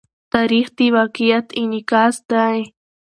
[0.33, 2.59] تاریخ د واقعیت انعکاس دی.